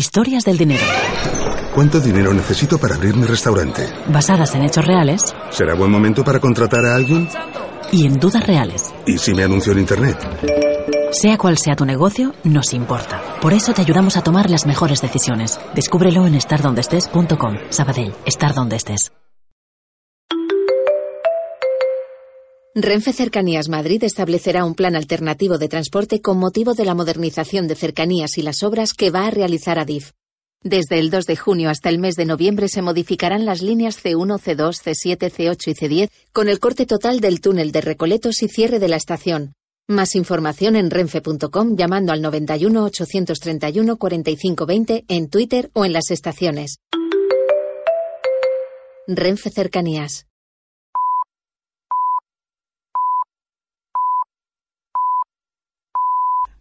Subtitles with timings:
[0.00, 0.84] Historias del dinero.
[1.74, 3.88] ¿Cuánto dinero necesito para abrir mi restaurante?
[4.06, 5.34] Basadas en hechos reales.
[5.50, 7.28] ¿Será buen momento para contratar a alguien?
[7.90, 8.94] Y en dudas reales.
[9.04, 10.16] ¿Y si me anuncio en Internet?
[11.10, 13.20] Sea cual sea tu negocio, nos importa.
[13.42, 15.58] Por eso te ayudamos a tomar las mejores decisiones.
[15.74, 17.56] Descúbrelo en estardondestes.com.
[17.70, 19.10] Sabadell, estar donde estés.
[22.74, 27.74] Renfe Cercanías Madrid establecerá un plan alternativo de transporte con motivo de la modernización de
[27.74, 30.12] cercanías y las obras que va a realizar Adif.
[30.62, 34.38] Desde el 2 de junio hasta el mes de noviembre se modificarán las líneas C1,
[34.38, 38.78] C2, C7, C8 y C10 con el corte total del túnel de Recoletos y cierre
[38.78, 39.54] de la estación.
[39.88, 46.76] Más información en renfe.com llamando al 91 831 4520 en Twitter o en las estaciones.
[49.08, 50.29] Renfe Cercanías.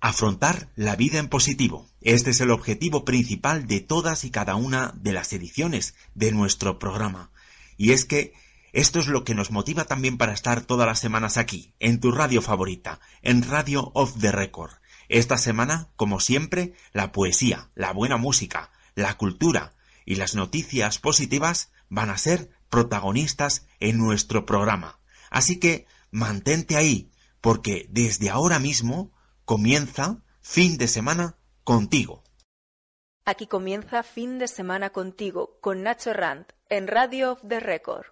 [0.01, 1.89] Afrontar la vida en positivo.
[1.99, 6.79] Este es el objetivo principal de todas y cada una de las ediciones de nuestro
[6.79, 7.31] programa.
[7.75, 8.33] Y es que
[8.71, 12.11] esto es lo que nos motiva también para estar todas las semanas aquí, en tu
[12.11, 14.71] radio favorita, en Radio Off the Record.
[15.09, 19.73] Esta semana, como siempre, la poesía, la buena música, la cultura
[20.05, 24.99] y las noticias positivas van a ser protagonistas en nuestro programa.
[25.29, 27.11] Así que mantente ahí,
[27.41, 29.11] porque desde ahora mismo
[29.49, 32.21] Comienza fin de semana contigo.
[33.25, 38.05] Aquí comienza fin de semana contigo con Nacho Rand en Radio of the Record.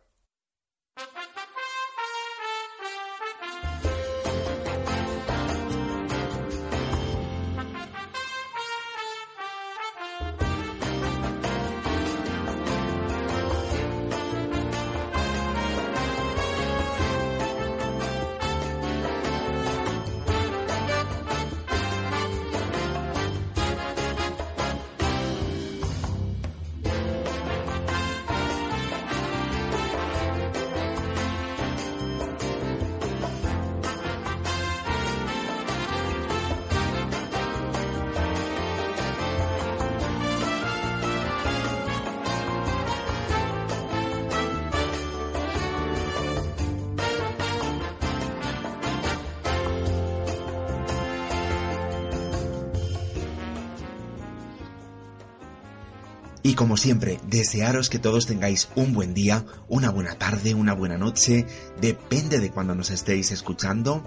[56.57, 61.45] Como siempre, desearos que todos tengáis un buen día, una buena tarde, una buena noche,
[61.79, 64.03] depende de cuando nos estéis escuchando.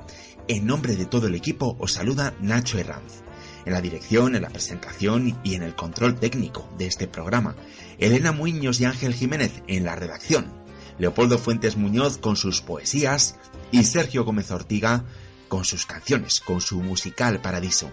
[0.49, 3.23] En nombre de todo el equipo os saluda Nacho Herranz.
[3.65, 7.55] En la dirección, en la presentación y en el control técnico de este programa,
[7.99, 10.53] Elena Muñoz y Ángel Jiménez en la redacción,
[10.99, 13.37] Leopoldo Fuentes Muñoz con sus poesías
[13.71, 15.05] y Sergio Gómez Ortiga
[15.47, 17.93] con sus canciones, con su musical Paradiso.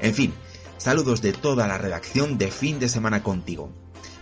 [0.00, 0.32] En fin,
[0.78, 3.70] saludos de toda la redacción de fin de semana contigo.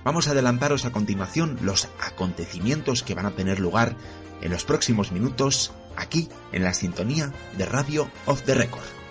[0.07, 3.97] Vamos a adelantaros a continuación los acontecimientos que van a tener lugar
[4.41, 9.06] en los próximos minutos aquí en la sintonía de Radio of the Record.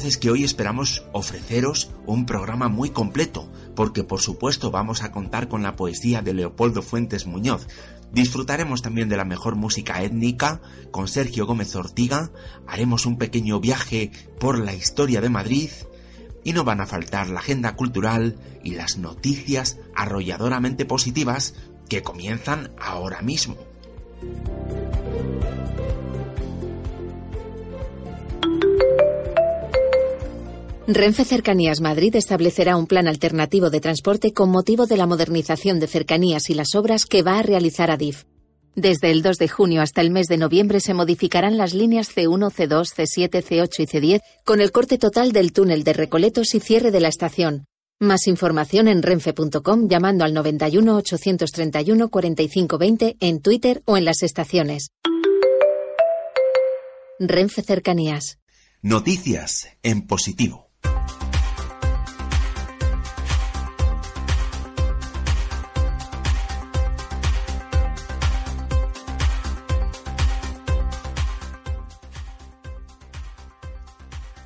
[0.00, 5.48] Es que hoy esperamos ofreceros un programa muy completo, porque por supuesto vamos a contar
[5.48, 7.68] con la poesía de Leopoldo Fuentes Muñoz.
[8.10, 12.30] Disfrutaremos también de la mejor música étnica con Sergio Gómez Ortiga,
[12.66, 14.10] haremos un pequeño viaje
[14.40, 15.70] por la historia de Madrid
[16.42, 21.54] y no van a faltar la agenda cultural y las noticias arrolladoramente positivas
[21.90, 23.58] que comienzan ahora mismo.
[30.94, 35.86] Renfe Cercanías Madrid establecerá un plan alternativo de transporte con motivo de la modernización de
[35.86, 38.24] cercanías y las obras que va a realizar Adif.
[38.74, 42.50] Desde el 2 de junio hasta el mes de noviembre se modificarán las líneas C1,
[42.50, 46.90] C2, C7, C8 y C10 con el corte total del túnel de Recoletos y cierre
[46.90, 47.64] de la estación.
[47.98, 54.88] Más información en renfe.com llamando al 91 831 4520 en Twitter o en las estaciones.
[57.18, 58.40] Renfe Cercanías.
[58.82, 60.71] Noticias en positivo.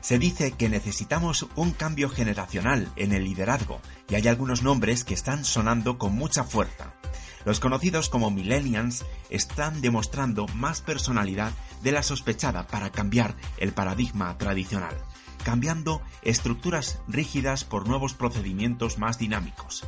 [0.07, 5.15] Se dice que necesitamos un cambio generacional en el liderazgo y hay algunos nombres que
[5.15, 6.95] están sonando con mucha fuerza.
[7.45, 14.39] Los conocidos como millennials están demostrando más personalidad de la sospechada para cambiar el paradigma
[14.39, 14.95] tradicional,
[15.43, 19.85] cambiando estructuras rígidas por nuevos procedimientos más dinámicos.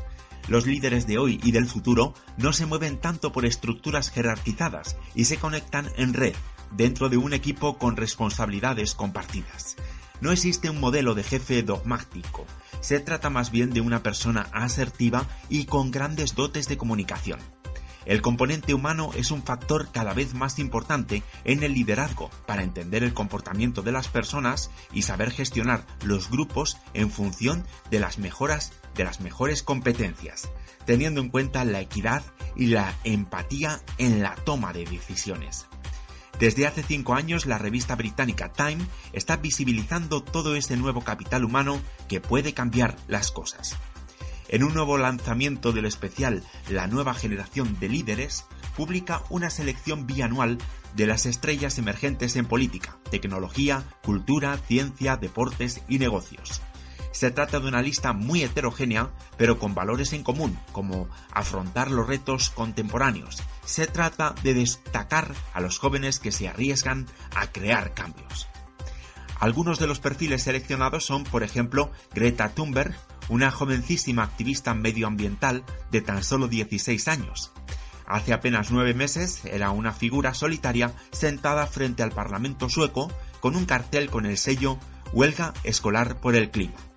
[0.48, 5.26] Los líderes de hoy y del futuro no se mueven tanto por estructuras jerarquizadas y
[5.26, 6.34] se conectan en red,
[6.72, 9.76] dentro de un equipo con responsabilidades compartidas.
[10.20, 12.46] No existe un modelo de jefe dogmático,
[12.80, 17.38] se trata más bien de una persona asertiva y con grandes dotes de comunicación.
[18.08, 23.04] El componente humano es un factor cada vez más importante en el liderazgo para entender
[23.04, 28.72] el comportamiento de las personas y saber gestionar los grupos en función de las mejoras
[28.94, 30.48] de las mejores competencias,
[30.86, 32.22] teniendo en cuenta la equidad
[32.56, 35.66] y la empatía en la toma de decisiones.
[36.38, 41.80] Desde hace cinco años, la revista británica Time está visibilizando todo ese nuevo capital humano
[42.08, 43.76] que puede cambiar las cosas.
[44.48, 48.46] En un nuevo lanzamiento del especial La nueva generación de líderes,
[48.76, 50.58] publica una selección bianual
[50.94, 56.62] de las estrellas emergentes en política, tecnología, cultura, ciencia, deportes y negocios.
[57.18, 62.06] Se trata de una lista muy heterogénea, pero con valores en común, como afrontar los
[62.06, 63.42] retos contemporáneos.
[63.64, 68.46] Se trata de destacar a los jóvenes que se arriesgan a crear cambios.
[69.40, 72.94] Algunos de los perfiles seleccionados son, por ejemplo, Greta Thunberg,
[73.28, 77.50] una jovencísima activista medioambiental de tan solo 16 años.
[78.06, 83.10] Hace apenas nueve meses era una figura solitaria sentada frente al Parlamento sueco
[83.40, 84.78] con un cartel con el sello
[85.12, 86.87] Huelga Escolar por el Clima.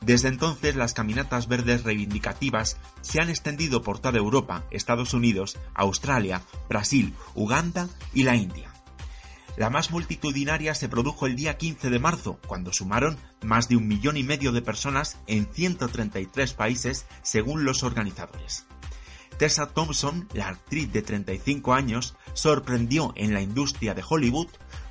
[0.00, 6.42] Desde entonces las caminatas verdes reivindicativas se han extendido por toda Europa, Estados Unidos, Australia,
[6.68, 8.72] Brasil, Uganda y la India.
[9.56, 13.88] La más multitudinaria se produjo el día 15 de marzo, cuando sumaron más de un
[13.88, 18.64] millón y medio de personas en 133 países, según los organizadores.
[19.38, 24.48] Tessa Thompson, la actriz de 35 años, sorprendió en la industria de Hollywood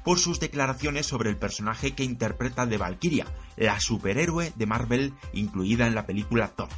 [0.09, 3.27] por sus declaraciones sobre el personaje que interpreta de Valkyria,
[3.57, 6.69] la superhéroe de Marvel incluida en la película Thor.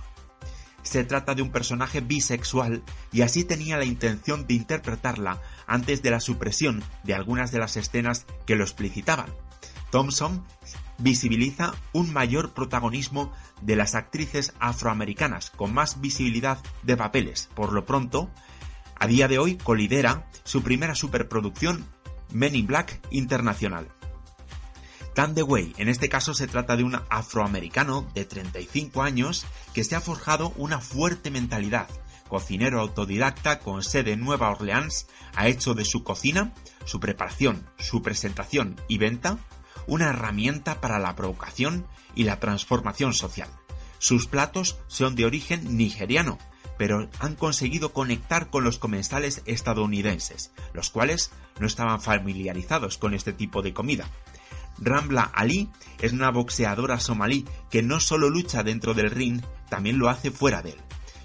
[0.83, 2.83] Se trata de un personaje bisexual
[3.13, 7.77] y así tenía la intención de interpretarla antes de la supresión de algunas de las
[7.77, 9.33] escenas que lo explicitaban.
[9.91, 10.45] Thompson
[10.97, 13.31] visibiliza un mayor protagonismo
[13.61, 17.47] de las actrices afroamericanas con más visibilidad de papeles.
[17.55, 18.29] Por lo pronto,
[18.99, 21.85] a día de hoy colidera su primera superproducción
[22.31, 23.87] Men in Black Internacional.
[25.13, 29.83] Tan The Way, en este caso se trata de un afroamericano de 35 años que
[29.83, 31.89] se ha forjado una fuerte mentalidad.
[32.29, 36.53] Cocinero autodidacta con sede en Nueva Orleans, ha hecho de su cocina,
[36.85, 39.37] su preparación, su presentación y venta
[39.85, 41.85] una herramienta para la provocación
[42.15, 43.49] y la transformación social.
[43.99, 46.37] Sus platos son de origen nigeriano,
[46.81, 53.33] pero han conseguido conectar con los comensales estadounidenses, los cuales no estaban familiarizados con este
[53.33, 54.09] tipo de comida.
[54.79, 55.69] Rambla Ali
[55.99, 60.63] es una boxeadora somalí que no solo lucha dentro del ring, también lo hace fuera
[60.63, 60.79] de él.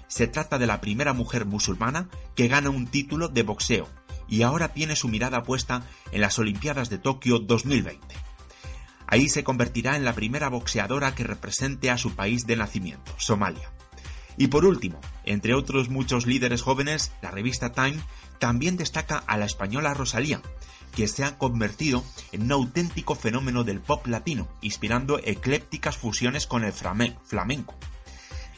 [0.07, 3.89] Se trata de la primera mujer musulmana que gana un título de boxeo
[4.27, 8.05] y ahora tiene su mirada puesta en las Olimpiadas de Tokio 2020.
[9.07, 13.71] Ahí se convertirá en la primera boxeadora que represente a su país de nacimiento, Somalia.
[14.37, 17.99] Y por último, entre otros muchos líderes jóvenes, la revista Time
[18.39, 20.41] también destaca a la española Rosalía,
[20.95, 26.63] que se ha convertido en un auténtico fenómeno del pop latino, inspirando eclépticas fusiones con
[26.63, 27.75] el flamenco.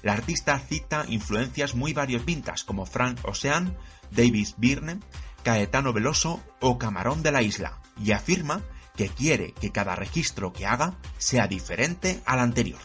[0.02, 3.76] La artista cita influencias muy variopintas como Frank Ocean,
[4.12, 5.00] Davis Byrne,
[5.44, 8.62] Caetano Veloso o Camarón de la Isla, y afirma
[8.96, 12.80] que quiere que cada registro que haga sea diferente al anterior.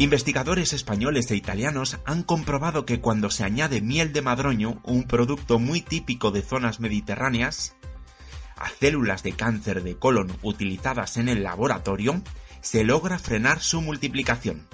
[0.00, 5.58] Investigadores españoles e italianos han comprobado que cuando se añade miel de madroño, un producto
[5.58, 7.76] muy típico de zonas mediterráneas,
[8.56, 12.22] a células de cáncer de colon utilizadas en el laboratorio,
[12.62, 14.66] se logra frenar su multiplicación.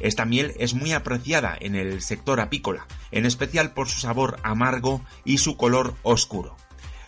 [0.00, 5.04] Esta miel es muy apreciada en el sector apícola, en especial por su sabor amargo
[5.24, 6.56] y su color oscuro.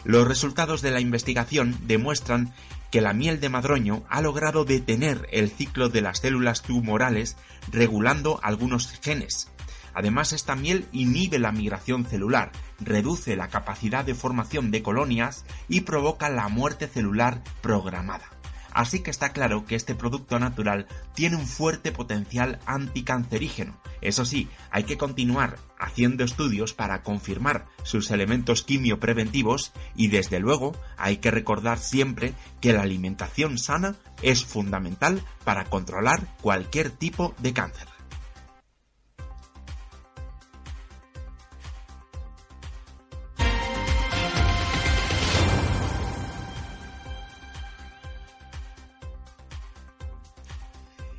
[0.05, 2.55] Los resultados de la investigación demuestran
[2.91, 7.37] que la miel de madroño ha logrado detener el ciclo de las células tumorales
[7.71, 9.51] regulando algunos genes.
[9.95, 15.81] Además, esta miel inhibe la migración celular, reduce la capacidad de formación de colonias y
[15.83, 18.36] provoca la muerte celular programada.
[18.77, 23.81] Así que está claro que este producto natural tiene un fuerte potencial anticancerígeno.
[24.03, 30.77] Eso sí, hay que continuar haciendo estudios para confirmar sus elementos quimiopreventivos y desde luego
[30.99, 37.55] hay que recordar siempre que la alimentación sana es fundamental para controlar cualquier tipo de
[37.55, 37.96] cáncer.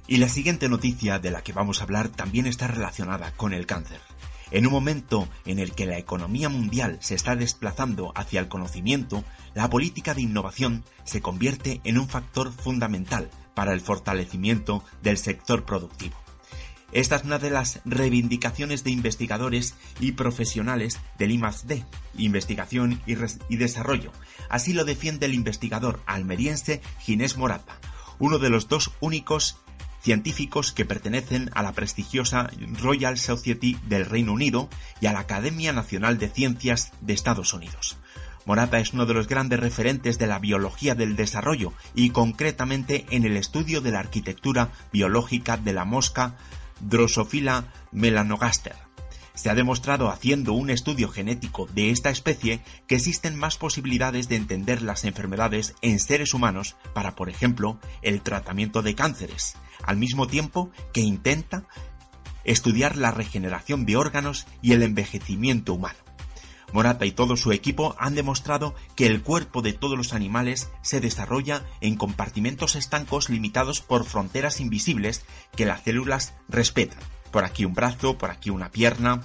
[0.07, 3.65] Y la siguiente noticia de la que vamos a hablar también está relacionada con el
[3.65, 3.99] cáncer.
[4.51, 9.25] En un momento en el que la economía mundial se está desplazando hacia el conocimiento,
[9.53, 15.65] la política de innovación se convierte en un factor fundamental para el fortalecimiento del sector
[15.65, 16.15] productivo.
[16.93, 21.83] Esta es una de las reivindicaciones de investigadores y profesionales del I+D,
[22.17, 23.17] Investigación y,
[23.49, 24.13] y Desarrollo.
[24.49, 27.77] Así lo defiende el investigador almeriense Ginés Morata,
[28.19, 29.57] uno de los dos únicos
[30.01, 32.49] científicos que pertenecen a la prestigiosa
[32.79, 34.69] Royal Society del Reino Unido
[35.01, 37.97] y a la Academia Nacional de Ciencias de Estados Unidos.
[38.47, 43.25] Morata es uno de los grandes referentes de la biología del desarrollo y concretamente en
[43.25, 46.37] el estudio de la arquitectura biológica de la mosca
[46.79, 48.75] Drosophila melanogaster.
[49.33, 54.37] Se ha demostrado haciendo un estudio genético de esta especie que existen más posibilidades de
[54.37, 59.55] entender las enfermedades en seres humanos para, por ejemplo, el tratamiento de cánceres,
[59.87, 61.63] al mismo tiempo que intenta
[62.43, 65.97] estudiar la regeneración de órganos y el envejecimiento humano.
[66.73, 70.99] Morata y todo su equipo han demostrado que el cuerpo de todos los animales se
[70.99, 75.25] desarrolla en compartimentos estancos limitados por fronteras invisibles
[75.55, 76.99] que las células respetan.
[77.31, 79.21] Por aquí un brazo, por aquí una pierna.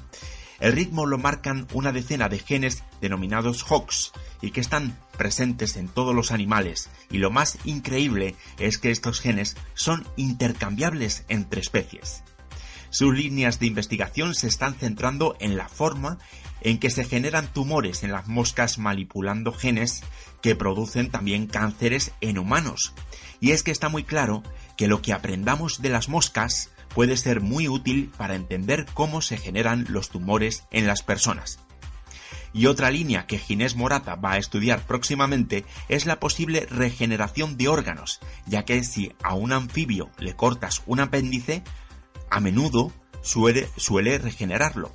[0.63, 5.89] El ritmo lo marcan una decena de genes denominados HOX y que están presentes en
[5.89, 12.23] todos los animales y lo más increíble es que estos genes son intercambiables entre especies.
[12.91, 16.19] Sus líneas de investigación se están centrando en la forma
[16.61, 20.05] en que se generan tumores en las moscas manipulando genes
[20.43, 22.95] que producen también cánceres en humanos.
[23.41, 24.45] Y es que está muy claro
[24.77, 29.37] que lo que aprendamos de las moscas puede ser muy útil para entender cómo se
[29.37, 31.59] generan los tumores en las personas.
[32.55, 37.69] Y otra línea que Ginés Morata va a estudiar próximamente es la posible regeneración de
[37.69, 41.63] órganos, ya que si a un anfibio le cortas un apéndice,
[42.31, 44.93] a menudo suele, regenerarlo.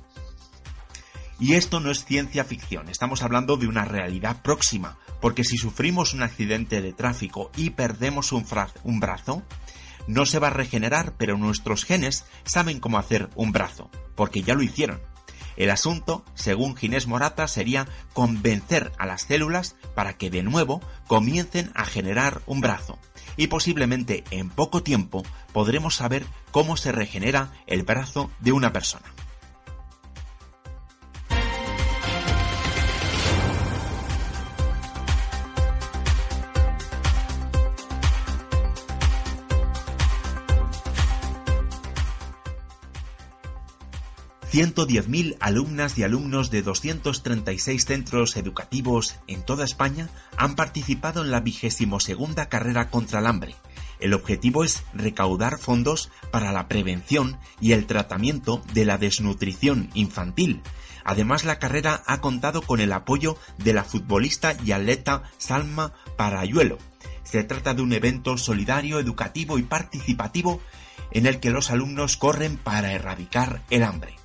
[1.40, 6.12] Y esto no es ciencia ficción, estamos hablando de una realidad próxima, porque si sufrimos
[6.12, 9.42] un accidente de tráfico y perdemos un brazo,
[10.08, 14.54] no se va a regenerar, pero nuestros genes saben cómo hacer un brazo, porque ya
[14.54, 15.00] lo hicieron.
[15.56, 21.70] El asunto, según Ginés Morata, sería convencer a las células para que de nuevo comiencen
[21.74, 22.98] a generar un brazo.
[23.36, 29.12] Y posiblemente en poco tiempo podremos saber cómo se regenera el brazo de una persona.
[44.52, 51.40] 110.000 alumnas y alumnos de 236 centros educativos en toda España han participado en la
[51.40, 53.56] vigésimo segunda carrera contra el hambre.
[54.00, 60.62] El objetivo es recaudar fondos para la prevención y el tratamiento de la desnutrición infantil.
[61.04, 66.78] Además, la carrera ha contado con el apoyo de la futbolista y atleta Salma Parayuelo.
[67.22, 70.62] Se trata de un evento solidario, educativo y participativo
[71.10, 74.17] en el que los alumnos corren para erradicar el hambre.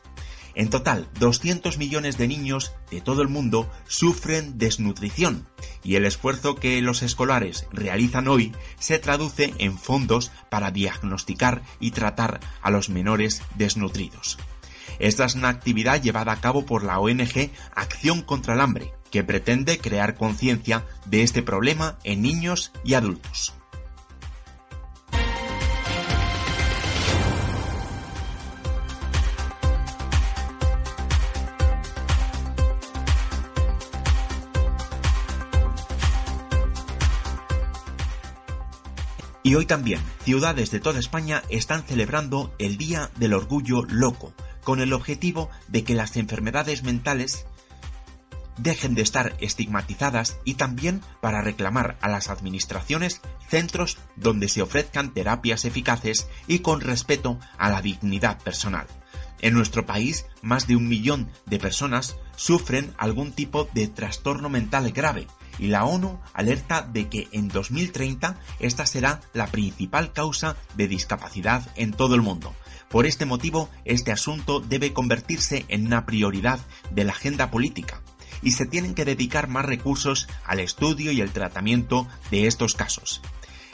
[0.56, 5.48] En total, 200 millones de niños de todo el mundo sufren desnutrición
[5.84, 11.92] y el esfuerzo que los escolares realizan hoy se traduce en fondos para diagnosticar y
[11.92, 14.38] tratar a los menores desnutridos.
[15.00, 19.24] Esta es una actividad llevada a cabo por la ONG Acción contra el Hambre, que
[19.24, 23.54] pretende crear conciencia de este problema en niños y adultos.
[39.46, 44.34] Y hoy también, ciudades de toda España están celebrando el Día del Orgullo Loco,
[44.64, 47.46] con el objetivo de que las enfermedades mentales
[48.58, 53.20] dejen de estar estigmatizadas y también para reclamar a las administraciones
[53.50, 58.88] centros donde se ofrezcan terapias eficaces y con respeto a la dignidad personal.
[59.42, 64.94] En nuestro país, más de un millón de personas sufren algún tipo de trastorno mental
[64.94, 65.28] grave
[65.60, 71.68] y la ONU alerta de que en 2030 esta será la principal causa de discapacidad
[71.76, 72.54] en todo el mundo.
[72.90, 76.60] Por este motivo, este asunto debe convertirse en una prioridad
[76.92, 78.02] de la agenda política
[78.42, 83.22] y se tienen que dedicar más recursos al estudio y el tratamiento de estos casos.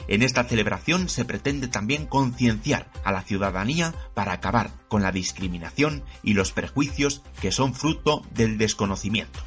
[0.08, 6.02] En esta celebración se pretende también concienciar a la ciudadanía para acabar con la discriminación
[6.22, 9.40] y los prejuicios que son fruto del desconocimiento.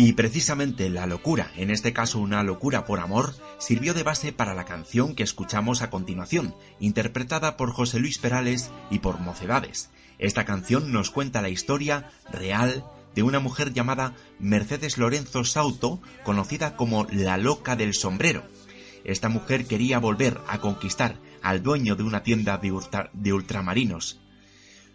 [0.00, 4.54] Y precisamente la locura, en este caso una locura por amor, sirvió de base para
[4.54, 9.90] la canción que escuchamos a continuación, interpretada por José Luis Perales y por Mocedades.
[10.20, 12.84] Esta canción nos cuenta la historia real
[13.16, 18.44] de una mujer llamada Mercedes Lorenzo Sauto, conocida como la loca del sombrero.
[19.02, 24.20] Esta mujer quería volver a conquistar al dueño de una tienda de, ultramarinos,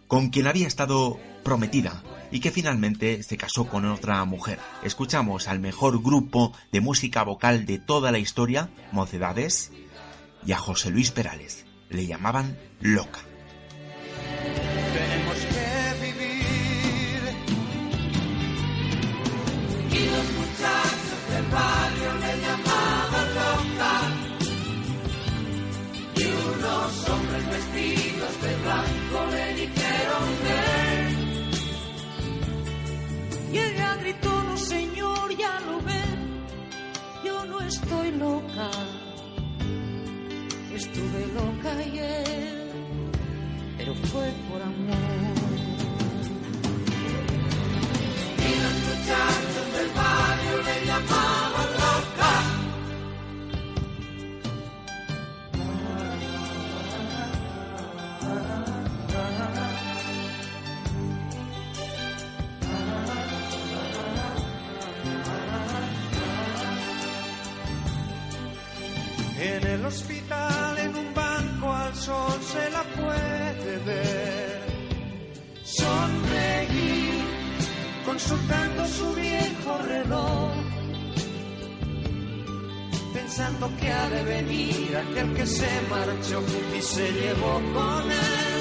[0.06, 4.58] con quien había estado prometida y que finalmente se casó con otra mujer.
[4.82, 9.70] Escuchamos al mejor grupo de música vocal de toda la historia, Mocedades,
[10.44, 11.64] y a José Luis Perales.
[11.90, 13.20] Le llamaban Loca.
[37.84, 38.70] Estoy loca,
[40.74, 42.72] estuve loca ayer,
[43.76, 45.54] pero fue por amor.
[69.84, 74.62] Hospital, en un banco al sol se la puede ver.
[75.62, 77.24] Sonreír,
[78.04, 80.52] consultando su viejo reloj.
[83.12, 86.42] Pensando que ha de venir aquel que se marchó
[86.76, 88.53] y se llevó con él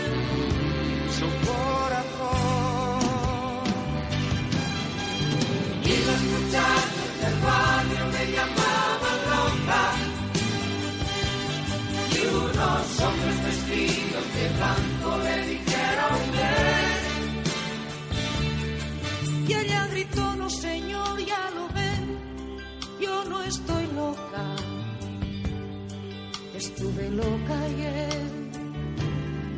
[26.84, 28.10] estuve loca ayer,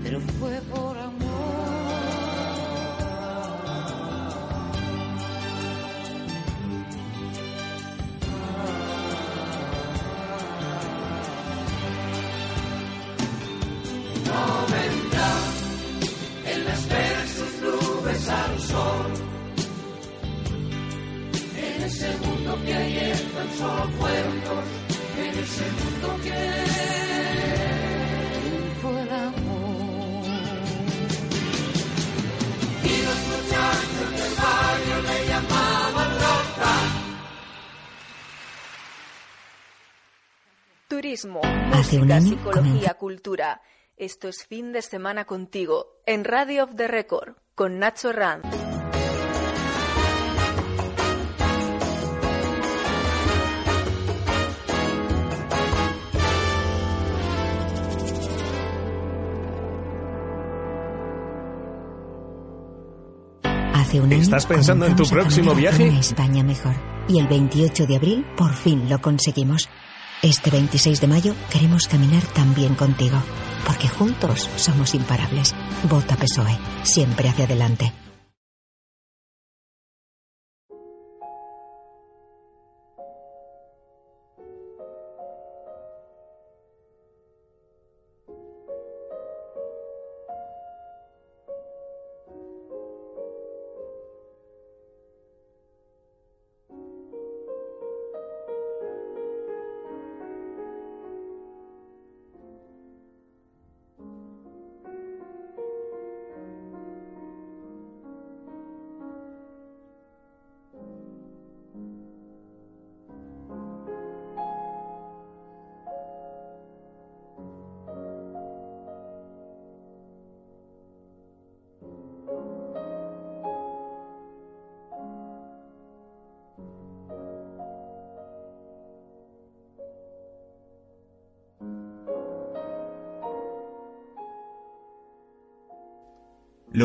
[0.04, 1.16] pero fue por amor.
[14.26, 15.32] no vendrá
[16.52, 19.12] en las versos nubes al sol.
[21.58, 24.66] En ese mundo que ayer tan solo fueron dos,
[25.18, 26.55] en ese mundo que
[41.06, 41.40] Turismo,
[41.72, 43.62] Hace un música, año psicología, comenzó- cultura.
[43.96, 48.44] Esto es fin de semana contigo en Radio of the Record con Nacho Ranz.
[63.74, 65.88] Hace un año ¿Estás pensando en tu próximo viaje?
[66.00, 66.74] España mejor.
[67.08, 69.70] Y el 28 de abril por fin lo conseguimos.
[70.22, 73.18] Este 26 de mayo queremos caminar también contigo.
[73.66, 75.54] Porque juntos somos imparables.
[75.90, 76.58] Vota PSOE.
[76.84, 78.05] Siempre hacia adelante.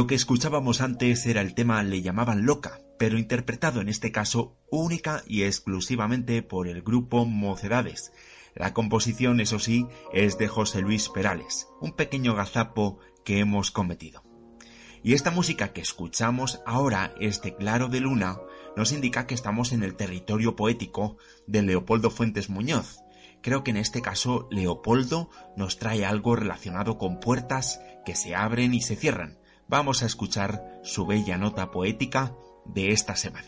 [0.01, 4.57] Lo que escuchábamos antes era el tema Le llamaban loca, pero interpretado en este caso
[4.71, 8.11] única y exclusivamente por el grupo Mocedades.
[8.55, 14.25] La composición, eso sí, es de José Luis Perales, un pequeño gazapo que hemos cometido.
[15.03, 18.39] Y esta música que escuchamos ahora, este claro de luna,
[18.79, 23.01] nos indica que estamos en el territorio poético de Leopoldo Fuentes Muñoz.
[23.43, 28.73] Creo que en este caso Leopoldo nos trae algo relacionado con puertas que se abren
[28.73, 29.40] y se cierran,
[29.71, 33.47] vamos a escuchar su bella nota poética de esta semana.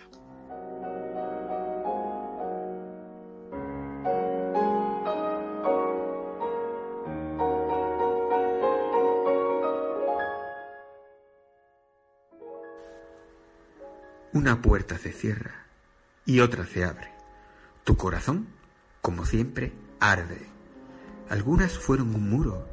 [14.32, 15.66] Una puerta se cierra
[16.24, 17.11] y otra se abre.
[17.82, 18.46] Tu corazón,
[19.00, 20.46] como siempre, arde.
[21.28, 22.68] Algunas fueron un muro.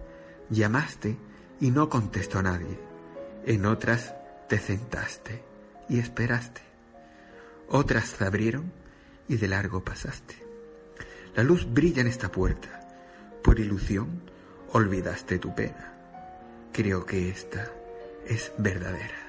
[0.51, 1.17] Llamaste
[1.59, 2.88] y no contestó nadie.
[3.45, 4.13] En otras
[4.47, 5.41] te sentaste
[5.87, 6.61] y esperaste.
[7.67, 8.71] Otras se abrieron
[9.27, 10.35] y de largo pasaste.
[11.35, 12.87] La luz brilla en esta puerta.
[13.43, 14.21] Por ilusión
[14.73, 15.93] olvidaste tu pena.
[16.73, 17.71] Creo que esta
[18.27, 19.28] es verdadera.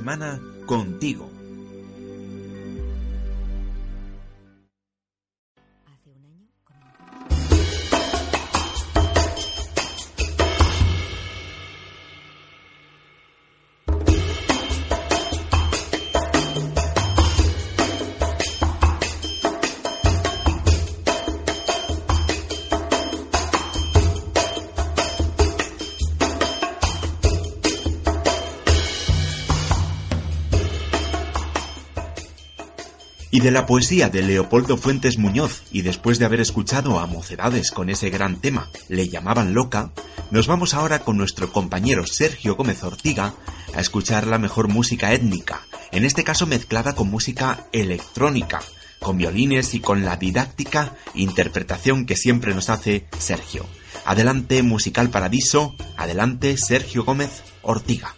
[0.00, 1.28] Semana contigo.
[33.32, 37.70] Y de la poesía de Leopoldo Fuentes Muñoz, y después de haber escuchado a Mocedades
[37.70, 39.92] con ese gran tema, le llamaban loca,
[40.32, 43.34] nos vamos ahora con nuestro compañero Sergio Gómez Ortiga
[43.74, 45.62] a escuchar la mejor música étnica,
[45.92, 48.62] en este caso mezclada con música electrónica,
[48.98, 53.64] con violines y con la didáctica interpretación que siempre nos hace Sergio.
[54.04, 58.14] Adelante Musical Paradiso, adelante Sergio Gómez Ortiga.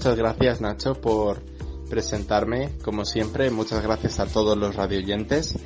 [0.00, 1.42] Muchas gracias Nacho por
[1.90, 5.58] presentarme, como siempre, muchas gracias a todos los radioyentes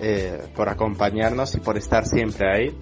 [0.00, 2.76] eh, por acompañarnos y por estar siempre ahí.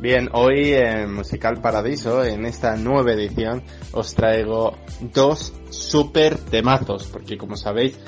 [0.00, 4.78] Bien, hoy en Musical Paradiso, en esta nueva edición, os traigo
[5.12, 7.98] dos super temazos, porque como sabéis,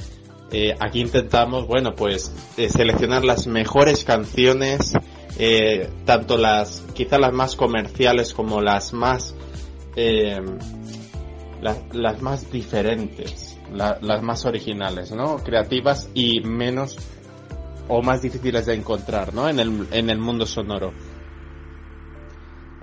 [0.51, 4.95] eh, aquí intentamos, bueno, pues eh, seleccionar las mejores canciones,
[6.07, 9.35] tanto las, quizá las más comerciales como las más
[11.62, 15.38] las más diferentes las más originales, ¿no?
[15.38, 16.96] Creativas y menos
[17.88, 19.48] o más difíciles de encontrar, ¿no?
[19.48, 20.92] En el, en el mundo sonoro.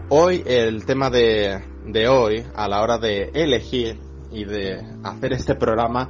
[0.09, 3.99] Hoy, el tema de, de hoy, a la hora de elegir
[4.31, 6.09] y de hacer este programa,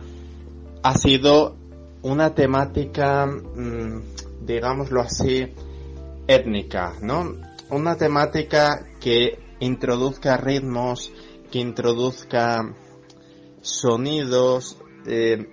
[0.82, 1.56] ha sido
[2.02, 5.54] una temática, mm, digámoslo así,
[6.28, 7.36] étnica, ¿no?
[7.70, 11.12] Una temática que introduzca ritmos,
[11.52, 12.74] que introduzca
[13.62, 15.50] sonidos, eh,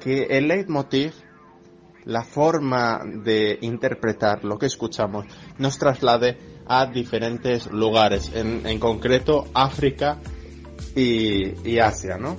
[0.00, 1.12] que el leitmotiv,
[2.04, 5.26] la forma de interpretar lo que escuchamos,
[5.58, 10.18] nos traslade a diferentes lugares, en, en concreto África
[10.94, 12.36] y, y, Asia, ¿no?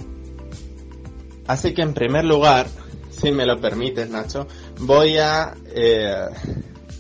[1.48, 2.68] Así que en primer lugar,
[3.10, 4.48] si me lo permites, Nacho,
[4.80, 6.28] voy a, eh,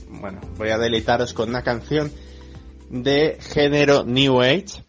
[0.09, 2.11] bueno, voy a delitaros con una canción
[2.89, 4.84] de género New Age,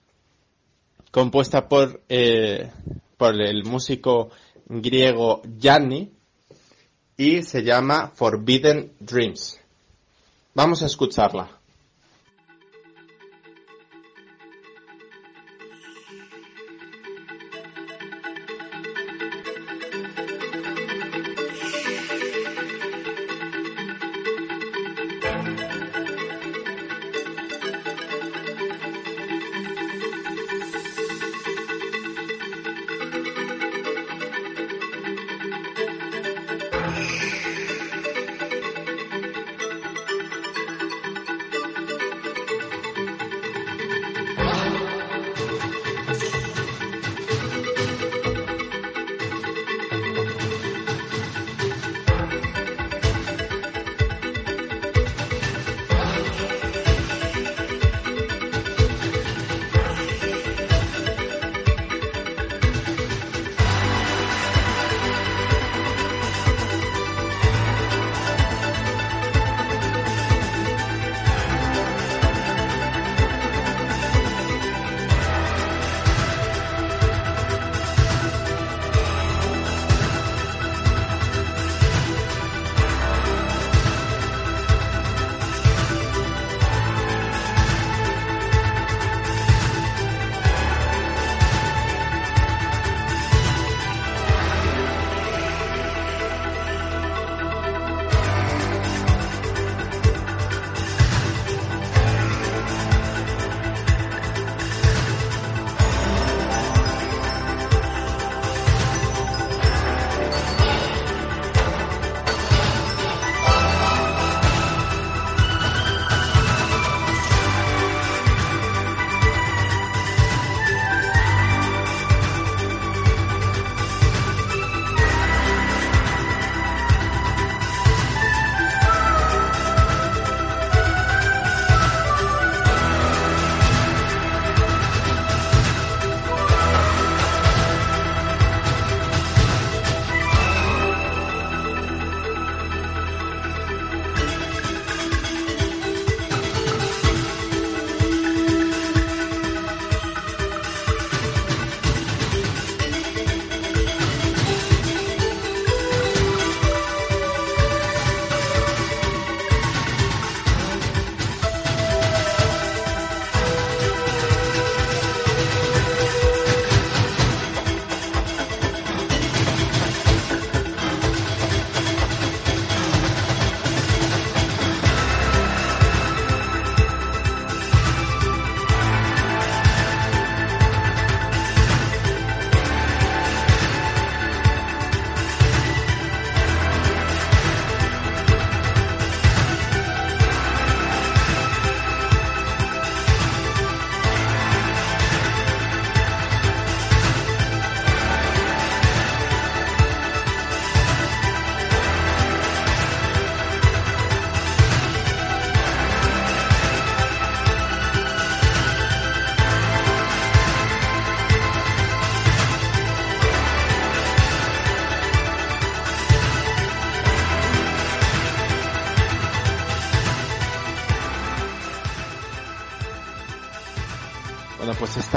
[1.16, 2.70] compuesta por, eh,
[3.16, 4.28] por el músico
[4.66, 6.12] griego Gianni
[7.16, 9.58] y se llama Forbidden Dreams.
[10.52, 11.55] Vamos a escucharla.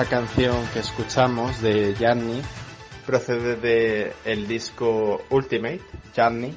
[0.06, 2.42] Canción que escuchamos de Gianni.
[3.06, 5.82] Procede de el disco Ultimate,
[6.14, 6.56] Gianni,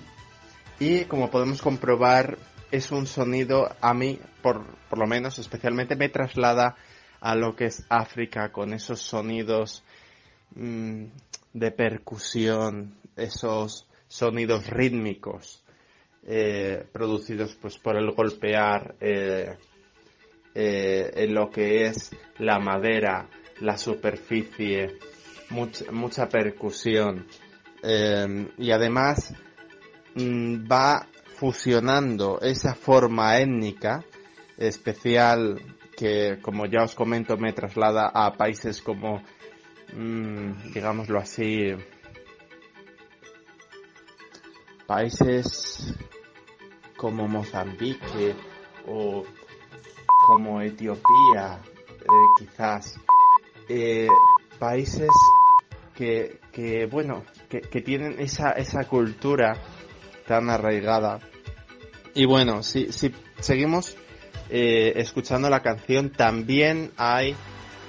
[0.78, 2.36] y como podemos comprobar
[2.70, 6.76] es un sonido a mí, por, por lo menos especialmente, me traslada
[7.20, 9.82] a lo que es África con esos sonidos,
[10.54, 11.04] mmm,
[11.52, 15.62] de percusión, esos sonidos rítmicos
[16.24, 19.56] eh, producidos pues por el golpear eh,
[20.54, 23.28] eh, en lo que es la madera,
[23.60, 24.98] la superficie,
[25.50, 27.26] mucha, mucha percusión
[28.58, 29.34] y además
[30.14, 34.04] mm, va fusionando esa forma étnica
[34.56, 35.60] especial
[35.96, 39.22] que, como ya os comento, me traslada a países como,
[39.92, 41.72] mm, digámoslo así,
[44.86, 45.94] países
[46.96, 48.36] como Mozambique
[48.86, 49.24] o
[50.26, 51.60] como Etiopía,
[52.00, 52.04] eh,
[52.38, 52.98] quizás,
[53.68, 54.08] eh,
[54.58, 55.10] países
[55.94, 59.56] que, que bueno, que, que, tienen esa, esa cultura
[60.26, 61.20] tan arraigada.
[62.14, 63.96] Y bueno, si, si seguimos
[64.50, 67.34] eh, escuchando la canción, también hay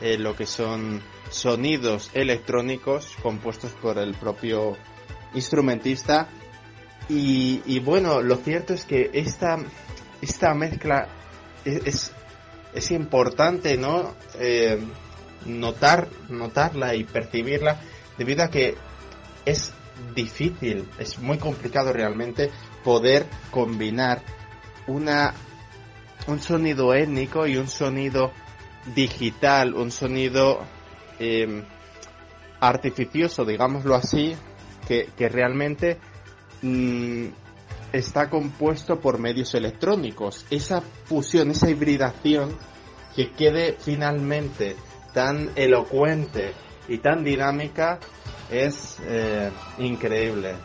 [0.02, 4.78] eh, lo que son sonidos electrónicos compuestos por el propio
[5.34, 6.30] instrumentista.
[7.10, 9.58] Y, bueno, lo cierto es que esta,
[10.22, 11.10] esta mezcla
[11.66, 12.12] es, es,
[12.92, 14.16] importante, ¿no?
[14.36, 14.80] Eh,
[15.46, 17.80] notar, notarla y percibirla
[18.18, 18.76] debido a que
[19.46, 19.74] es
[20.16, 22.50] difícil, es muy complicado realmente
[22.84, 24.22] poder combinar
[24.88, 25.34] una
[26.28, 28.32] un sonido étnico y un sonido
[28.96, 30.66] digital, un sonido
[31.20, 31.64] eh,
[32.60, 34.36] artificioso, digámoslo así,
[34.88, 35.98] que, realmente
[36.62, 37.28] mm,
[37.94, 40.46] está compuesto por medios electrónicos.
[40.50, 42.58] Esa fusión, esa hibridación
[43.16, 44.76] que quede finalmente
[45.14, 46.54] tan elocuente
[46.88, 48.00] y tan dinámica
[48.50, 50.56] es eh, increíble.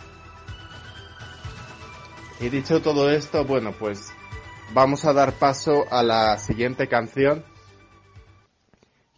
[2.41, 4.13] Y dicho todo esto, bueno, pues
[4.73, 7.45] vamos a dar paso a la siguiente canción,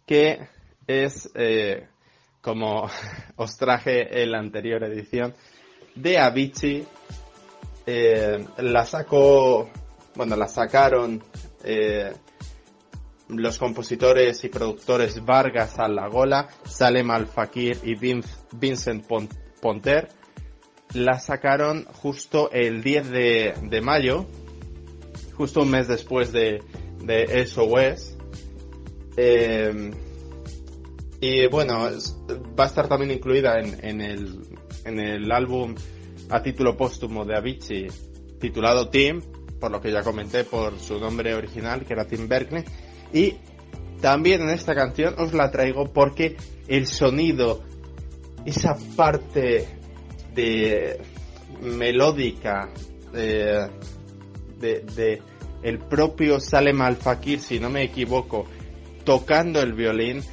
[0.05, 0.49] que
[0.87, 1.87] es, eh,
[2.41, 2.89] como
[3.37, 5.33] os traje en la anterior edición,
[5.95, 6.87] de Avicii.
[7.85, 9.69] Eh, la sacó,
[10.15, 11.23] bueno, la sacaron
[11.63, 12.13] eh,
[13.29, 19.05] los compositores y productores Vargas Alagola, Salem Al Fakir y Vincent
[19.61, 20.09] Ponter.
[20.93, 24.27] La sacaron justo el 10 de, de mayo
[25.41, 26.61] justo un mes después de,
[27.03, 28.15] de SOS.
[29.17, 29.91] Eh,
[31.19, 31.89] y bueno,
[32.59, 34.39] va a estar también incluida en, en, el,
[34.85, 35.73] en el álbum
[36.31, 37.87] a título póstumo de Avicii
[38.39, 39.21] titulado Tim,
[39.59, 42.63] por lo que ya comenté por su nombre original, que era Tim Berkeley.
[43.13, 43.35] Y
[44.01, 46.35] también en esta canción os la traigo porque
[46.67, 47.63] el sonido,
[48.45, 49.67] esa parte
[50.33, 50.99] de
[51.61, 52.69] melódica
[53.13, 53.69] de,
[54.59, 55.21] de,
[55.61, 58.45] el propio Salem Al Fakir, si no me equivoco,
[59.03, 60.23] tocando el violín,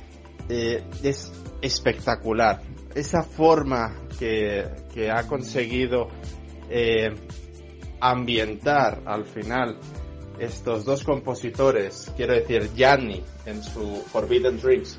[0.49, 1.31] eh, es
[1.61, 2.63] espectacular.
[2.95, 6.09] Esa forma que, ha conseguido
[6.69, 7.15] eh,
[8.01, 9.79] ambientar al final
[10.39, 14.99] estos dos compositores, quiero decir, Gianni en su Forbidden Dreams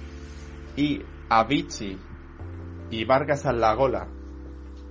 [0.75, 1.97] y Avicii
[2.91, 4.07] y Vargas Allagola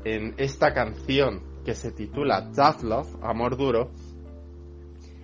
[0.04, 3.90] en esta canción que se titula Tough Love, Amor Duro,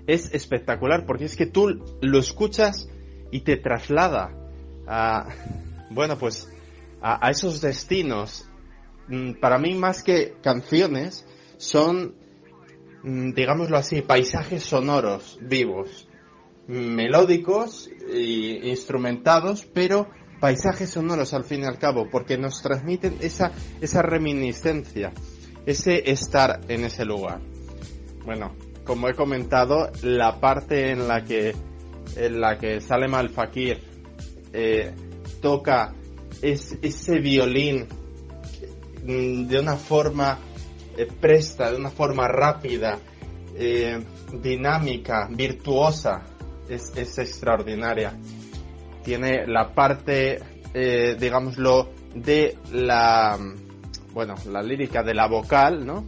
[0.07, 2.89] es espectacular porque es que tú lo escuchas
[3.31, 4.31] y te traslada
[4.87, 5.29] a,
[5.91, 6.49] bueno, pues
[7.01, 8.49] a, esos destinos.
[9.09, 12.15] Mm, para mí más que canciones son,
[13.03, 16.09] mm, digámoslo así, paisajes sonoros vivos,
[16.67, 20.09] melódicos e instrumentados, pero
[20.41, 25.13] paisajes sonoros al fin y al cabo, porque nos transmiten esa, esa reminiscencia,
[25.67, 27.41] ese estar en ese lugar.
[28.25, 31.55] Bueno, como he comentado, la parte en la que,
[32.17, 33.83] en la que Salem Al Fakir
[34.53, 34.93] eh,
[35.41, 35.95] toca
[36.43, 37.87] ese violín
[39.05, 40.39] de una forma
[40.97, 42.99] eh, presta, de una forma rápida,
[43.57, 44.03] eh,
[44.41, 46.23] dinámica, virtuosa,
[46.69, 48.15] es, es, extraordinaria.
[49.05, 50.41] Tiene la parte,
[50.73, 53.39] digámoslo, de la,
[54.13, 56.07] bueno, la lírica de la vocal, ¿no?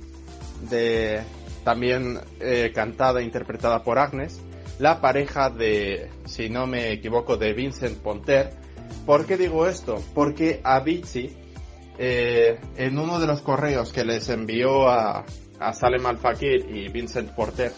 [0.70, 1.22] De,
[1.66, 4.40] también eh, cantada e interpretada por Agnes,
[4.78, 8.53] la pareja de, si no me equivoco, de Vincent Ponter.
[9.05, 10.01] ¿Por qué digo esto?
[10.14, 11.36] Porque Avicii,
[11.99, 15.24] eh, en uno de los correos que les envió a,
[15.59, 17.72] a Salem Al Fakir y Vincent Porter,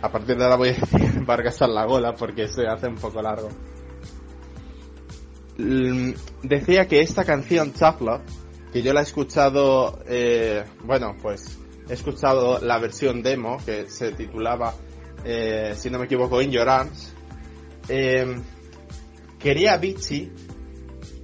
[0.00, 2.96] a partir de ahora voy a decir Vargas a la gola porque se hace un
[2.96, 3.48] poco largo.
[6.42, 8.22] Decía que esta canción, Chapla,
[8.72, 11.58] que yo la he escuchado, eh, bueno, pues
[11.88, 14.74] he escuchado la versión demo que se titulaba,
[15.24, 16.68] eh, si no me equivoco, In Your.
[17.88, 18.36] Eh,
[19.38, 20.30] quería Vichy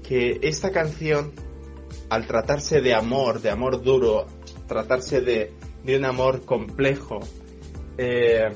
[0.03, 1.33] que esta canción
[2.15, 4.27] al tratarse de amor, de amor duro,
[4.69, 5.53] tratarse de,
[5.83, 7.19] de un amor complejo,
[7.99, 8.53] eh,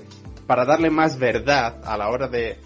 [0.46, 2.56] para darle más verdad a la hora de,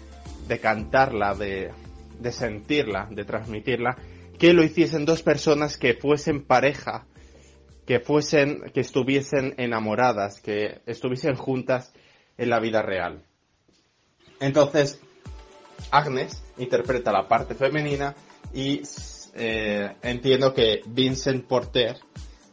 [0.47, 1.71] de cantarla, de,
[2.19, 3.97] de sentirla, de transmitirla,
[4.37, 7.07] que lo hiciesen dos personas que fuesen pareja,
[7.87, 11.91] que fuesen, que estuviesen enamoradas, que estuviesen juntas
[12.37, 13.25] en la vida real.
[14.39, 15.01] Entonces,
[15.89, 18.15] Agnes interpreta la parte femenina
[18.53, 18.81] y
[19.35, 21.97] eh, entiendo que Vincent Porter,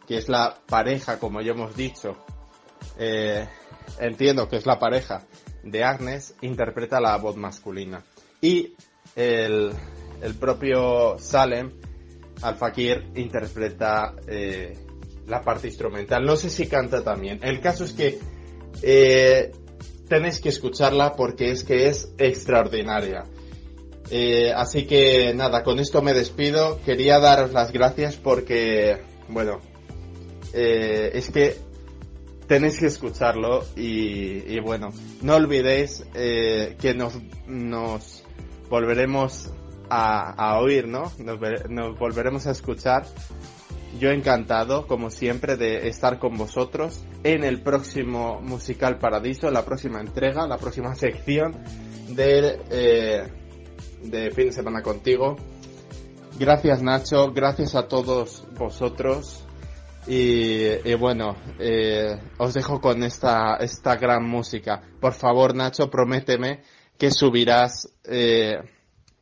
[0.07, 2.17] que es la pareja, como ya hemos dicho,
[2.99, 3.47] eh,
[3.99, 5.25] entiendo que es la pareja
[5.63, 8.03] de Agnes, interpreta la voz masculina.
[8.41, 8.75] Y
[9.15, 9.73] el,
[10.23, 11.73] el propio Salem,
[12.43, 14.79] Al-Fakir, interpreta eh,
[15.27, 16.25] la parte instrumental.
[16.25, 17.41] No sé si canta también.
[17.43, 18.19] El caso es que
[18.83, 19.53] eh,
[20.09, 23.25] tenéis que escucharla porque es que es extraordinaria.
[24.11, 26.81] Eh, así que nada, con esto me despido.
[26.85, 28.99] Quería daros las gracias porque,
[29.29, 29.61] bueno,
[30.53, 31.57] eh, es que
[32.49, 34.91] tenéis que escucharlo y, bueno,
[35.23, 37.15] no olvidéis eh, que nos,
[37.47, 38.25] nos
[38.69, 39.51] volveremos
[39.89, 41.13] a, oír, ¿no?
[41.19, 41.39] Nos,
[41.69, 43.07] nos volveremos a escuchar.
[43.99, 50.01] Yo encantado, como siempre, de estar con vosotros en el próximo Musical Paradiso, la próxima
[50.01, 51.57] entrega, la próxima sección
[52.09, 53.25] de, eh,
[54.03, 55.37] de fin de semana contigo.
[56.39, 59.45] Gracias Nacho, gracias a todos vosotros.
[60.07, 64.81] Y, bueno, eh, os dejo con esta, esta gran música.
[64.99, 66.63] Por favor Nacho, prométeme
[66.99, 68.59] que subirás eh,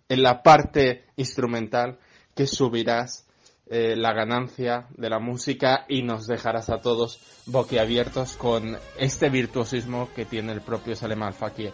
[0.08, 1.98] en la parte instrumental,
[2.34, 3.26] que subirás
[3.70, 10.08] eh, la ganancia de la música y nos dejarás a todos boquiabiertos con este virtuosismo
[10.16, 11.72] que tiene el propio Salem Al Fakir.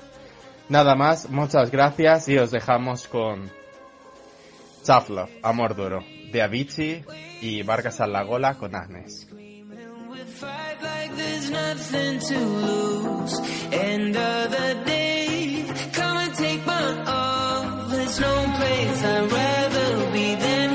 [0.68, 3.50] Nada más, muchas gracias y os dejamos con
[5.08, 6.00] Love, Amor Duro,
[6.32, 7.04] de Avicii
[7.40, 7.98] y Vargas
[8.58, 9.26] con Agnes.
[15.92, 17.88] come and take my all.
[17.88, 20.73] There's no place I'd rather be than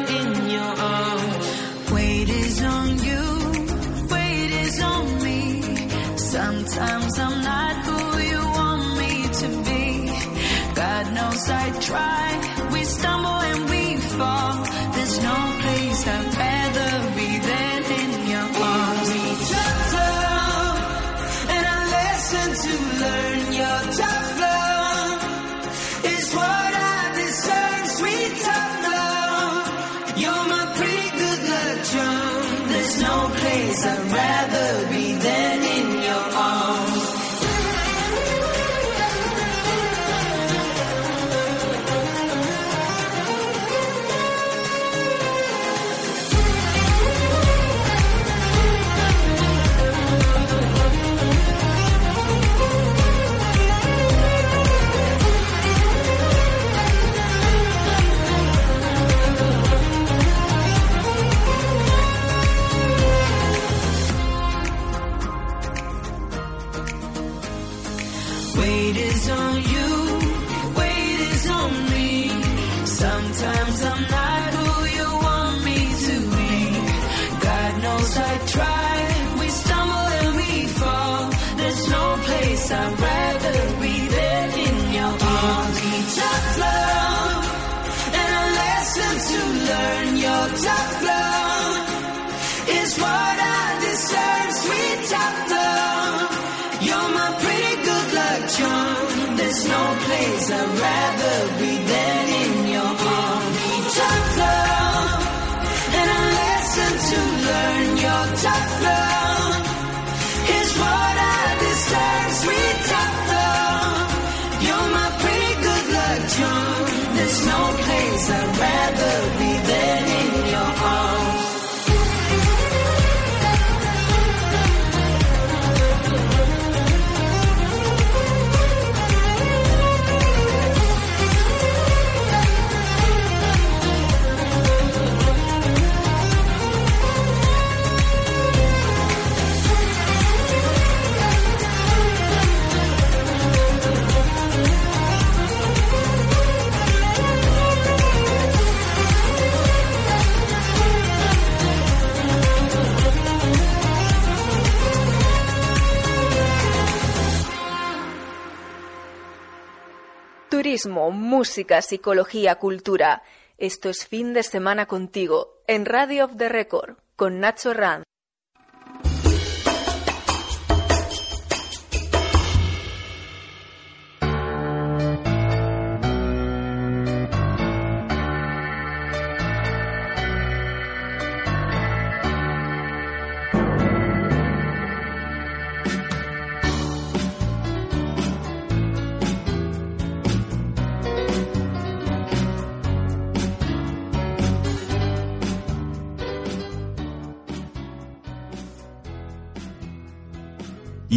[161.29, 163.21] música, psicología, cultura.
[163.59, 168.08] Esto es fin de semana contigo en Radio of the Record con Nacho Rand.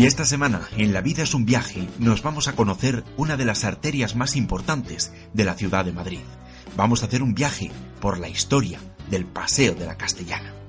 [0.02, 3.44] Y esta semana, en La vida es un viaje, nos vamos a conocer una de
[3.44, 6.18] las arterias más importantes de la ciudad de Madrid.
[6.76, 10.61] Vamos a hacer un viaje por la historia del Paseo de la Castellana.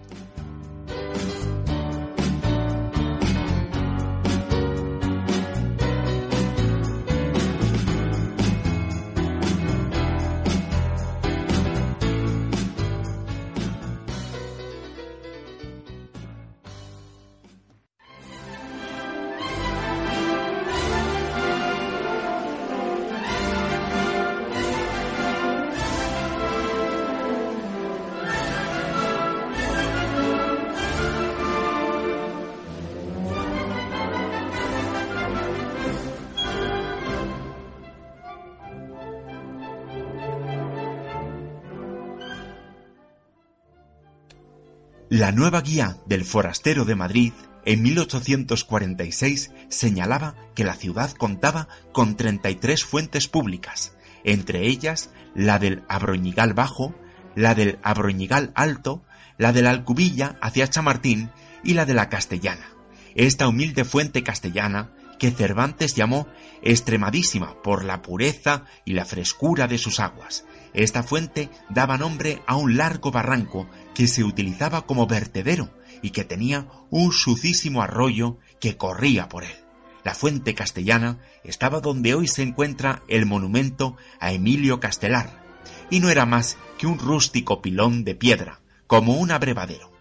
[45.33, 47.33] Nueva guía del forastero de Madrid
[47.65, 55.83] en 1846 señalaba que la ciudad contaba con 33 fuentes públicas, entre ellas la del
[55.87, 56.95] Abroñigal Bajo,
[57.35, 59.03] la del Abroñigal Alto,
[59.37, 61.31] la de la Alcubilla hacia Chamartín
[61.63, 62.67] y la de la Castellana.
[63.15, 66.27] Esta humilde fuente castellana que Cervantes llamó
[66.61, 70.45] extremadísima por la pureza y la frescura de sus aguas.
[70.73, 75.69] Esta fuente daba nombre a un largo barranco que se utilizaba como vertedero
[76.01, 79.55] y que tenía un sucísimo arroyo que corría por él.
[80.03, 85.41] La fuente castellana estaba donde hoy se encuentra el monumento a Emilio Castelar,
[85.89, 89.91] y no era más que un rústico pilón de piedra, como un abrevadero.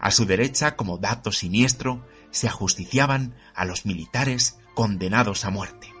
[0.00, 5.93] A su derecha, como dato siniestro, se ajusticiaban a los militares condenados a muerte.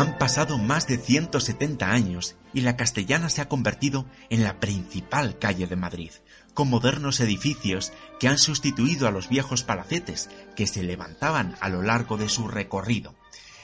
[0.00, 5.38] Han pasado más de 170 años y la Castellana se ha convertido en la principal
[5.38, 6.10] calle de Madrid,
[6.54, 11.82] con modernos edificios que han sustituido a los viejos palacetes que se levantaban a lo
[11.82, 13.14] largo de su recorrido.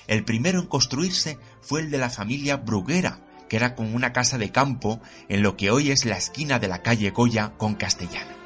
[0.09, 4.37] El primero en construirse fue el de la familia Bruguera, que era como una casa
[4.37, 8.37] de campo en lo que hoy es la esquina de la calle Goya con Castellana.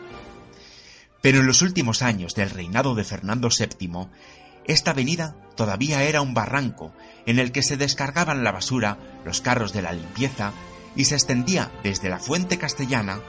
[1.22, 4.09] Pero en los últimos años del reinado de Fernando VII,
[4.71, 6.93] esta avenida todavía era un barranco
[7.27, 10.53] en el que se descargaban la basura, los carros de la limpieza,
[10.97, 13.21] y se extendía desde la fuente castellana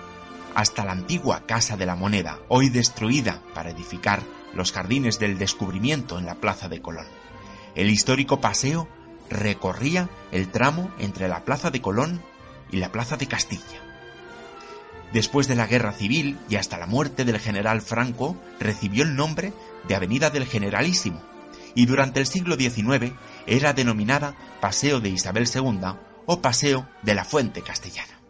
[0.55, 4.21] hasta la antigua Casa de la Moneda, hoy destruida para edificar
[4.53, 7.07] los jardines del descubrimiento en la Plaza de Colón.
[7.75, 8.87] El histórico paseo
[9.29, 12.21] recorría el tramo entre la Plaza de Colón
[12.71, 13.81] y la Plaza de Castilla.
[15.13, 19.53] Después de la Guerra Civil y hasta la muerte del general Franco, recibió el nombre
[19.87, 21.21] de Avenida del Generalísimo,
[21.75, 23.13] y durante el siglo XIX
[23.47, 25.79] era denominada Paseo de Isabel II
[26.25, 28.20] o Paseo de la Fuente Castellana.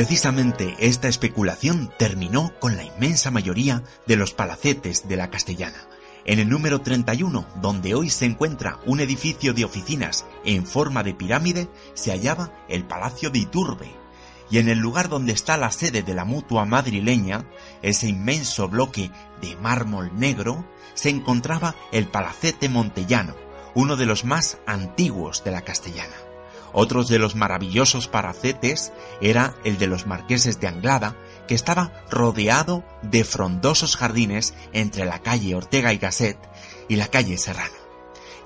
[0.00, 5.76] Precisamente esta especulación terminó con la inmensa mayoría de los palacetes de la Castellana.
[6.24, 11.12] En el número 31, donde hoy se encuentra un edificio de oficinas en forma de
[11.12, 13.94] pirámide, se hallaba el Palacio de Iturbe.
[14.50, 17.44] Y en el lugar donde está la sede de la mutua madrileña,
[17.82, 19.10] ese inmenso bloque
[19.42, 23.36] de mármol negro, se encontraba el Palacete Montellano,
[23.74, 26.29] uno de los más antiguos de la Castellana.
[26.72, 31.16] Otros de los maravillosos paracetes era el de los marqueses de Anglada,
[31.48, 36.38] que estaba rodeado de frondosos jardines entre la calle Ortega y Gasset
[36.88, 37.80] y la calle Serrano.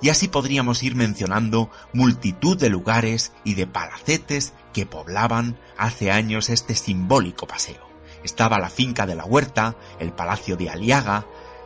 [0.01, 6.49] Y así podríamos ir mencionando multitud de lugares y de palacetes que poblaban hace años
[6.49, 7.85] este simbólico paseo.
[8.23, 11.25] Estaba la finca de la Huerta, el palacio de Aliaga,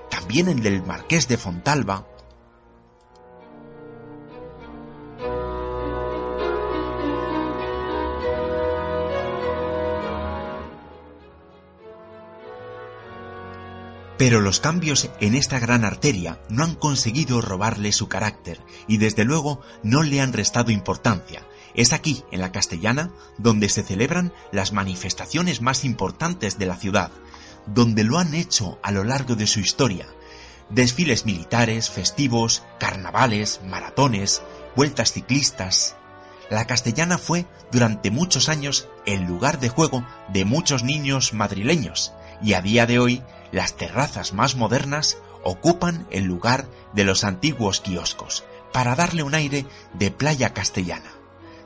[0.10, 2.06] también el del marqués de Fontalba,
[14.20, 19.24] Pero los cambios en esta gran arteria no han conseguido robarle su carácter y desde
[19.24, 21.48] luego no le han restado importancia.
[21.74, 27.12] Es aquí, en la Castellana, donde se celebran las manifestaciones más importantes de la ciudad,
[27.66, 30.06] donde lo han hecho a lo largo de su historia.
[30.70, 34.42] Desfiles militares, festivos, carnavales, maratones,
[34.76, 35.96] vueltas ciclistas.
[36.50, 42.12] La Castellana fue durante muchos años el lugar de juego de muchos niños madrileños
[42.42, 47.82] y a día de hoy las terrazas más modernas ocupan el lugar de los antiguos
[47.82, 51.12] kioscos para darle un aire de playa castellana,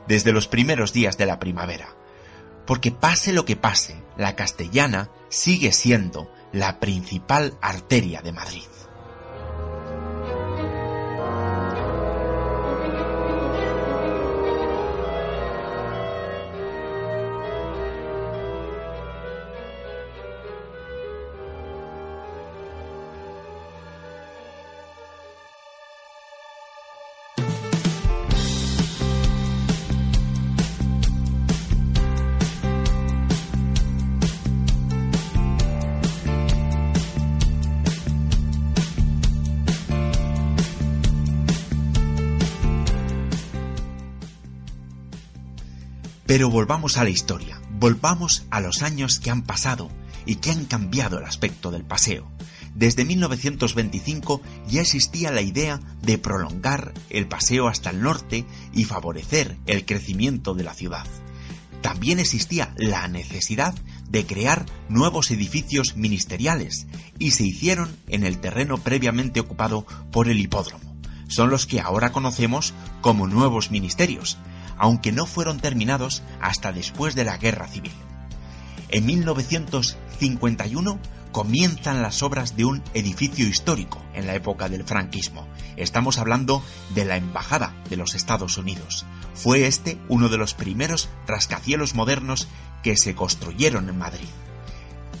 [0.06, 1.88] desde los primeros días de la primavera.
[2.66, 8.62] Porque pase lo que pase, la castellana sigue siendo la principal arteria de Madrid.
[46.34, 49.88] Pero volvamos a la historia, volvamos a los años que han pasado
[50.26, 52.28] y que han cambiado el aspecto del paseo.
[52.74, 59.56] Desde 1925 ya existía la idea de prolongar el paseo hasta el norte y favorecer
[59.66, 61.06] el crecimiento de la ciudad.
[61.82, 63.72] También existía la necesidad
[64.10, 70.40] de crear nuevos edificios ministeriales y se hicieron en el terreno previamente ocupado por el
[70.40, 70.96] hipódromo.
[71.28, 74.36] Son los que ahora conocemos como nuevos ministerios,
[74.78, 77.92] aunque no fueron terminados hasta después de la Guerra Civil.
[78.88, 80.98] En 1951
[81.32, 85.48] comienzan las obras de un edificio histórico en la época del franquismo.
[85.76, 86.62] Estamos hablando
[86.94, 89.04] de la Embajada de los Estados Unidos.
[89.34, 92.46] Fue este uno de los primeros rascacielos modernos
[92.84, 94.28] que se construyeron en Madrid.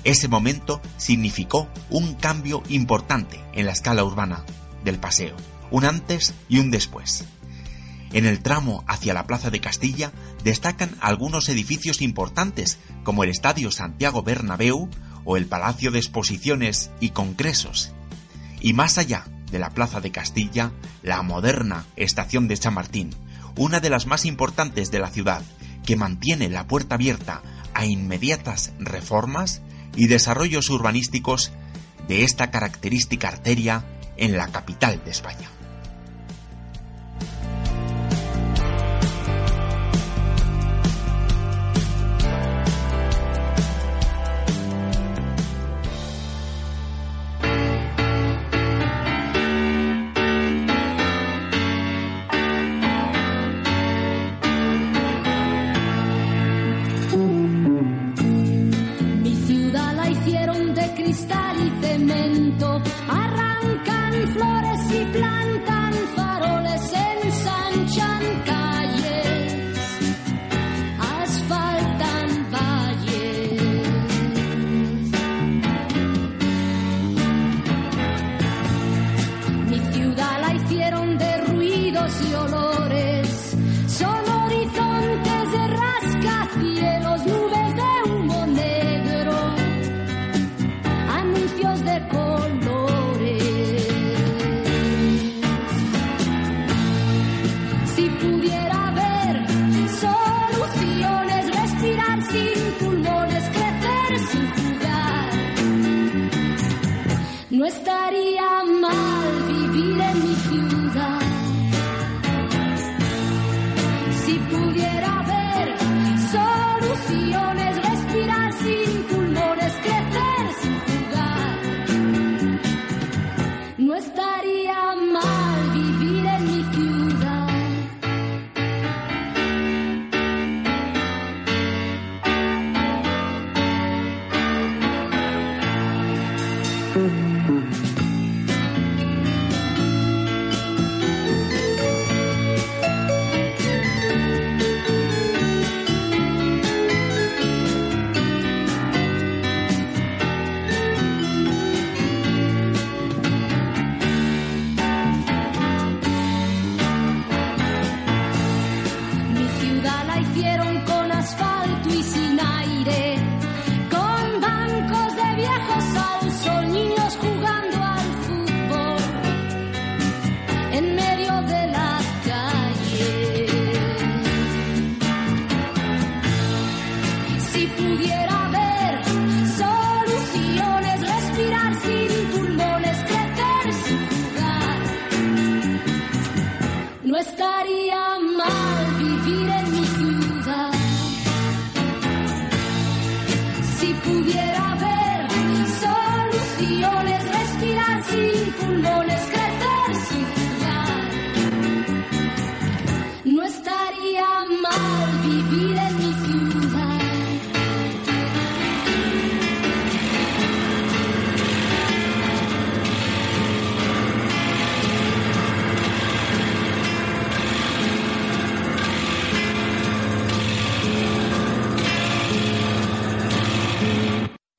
[0.04, 4.44] Ese momento significó un cambio importante en la escala urbana
[4.84, 5.34] del paseo,
[5.72, 7.24] un antes y un después.
[8.12, 10.12] En el tramo hacia la Plaza de Castilla
[10.44, 14.88] destacan algunos edificios importantes como el Estadio Santiago Bernabéu
[15.24, 17.92] o el Palacio de Exposiciones y Congresos.
[18.60, 23.10] Y más allá de la Plaza de Castilla, la moderna Estación de Chamartín,
[23.56, 25.42] una de las más importantes de la ciudad,
[25.84, 27.42] que mantiene la puerta abierta
[27.74, 29.62] a inmediatas reformas
[29.96, 31.52] y desarrollos urbanísticos
[32.08, 33.84] de esta característica arteria
[34.16, 35.53] en la capital de España.
[107.64, 108.03] No estaría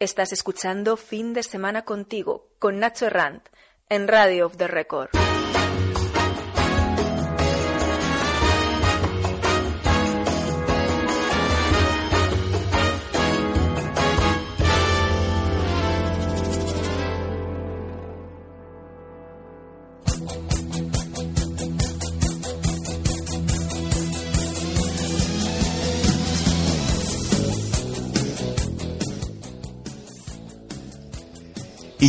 [0.06, 3.41] Estás escuchando Fin de Semana contigo con Nacho Rand
[3.89, 5.10] en Radio of the Record.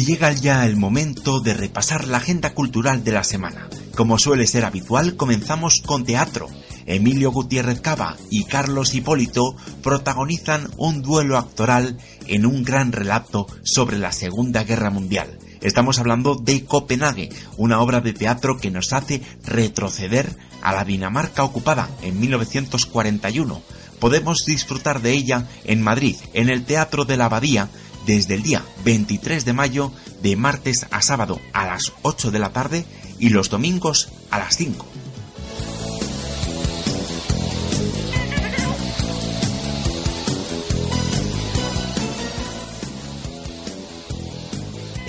[0.06, 3.68] Llega ya el momento de repasar la agenda cultural de la semana.
[3.96, 6.46] Como suele ser habitual, comenzamos con teatro.
[6.86, 11.98] Emilio Gutiérrez Cava y Carlos Hipólito protagonizan un duelo actoral
[12.28, 15.40] en un gran relato sobre la Segunda Guerra Mundial.
[15.60, 21.42] Estamos hablando de Copenhague, una obra de teatro que nos hace retroceder a la Dinamarca
[21.42, 23.60] ocupada en 1941.
[23.98, 27.70] Podemos disfrutar de ella en Madrid, en el Teatro de la Abadía,
[28.06, 29.92] desde el día 23 de mayo
[30.22, 32.84] de martes a sábado a las 8 de la tarde
[33.18, 34.86] y los domingos a las 5.